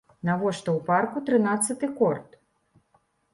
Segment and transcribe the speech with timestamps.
[0.27, 2.41] Навошта ў парку трынаццаты корт?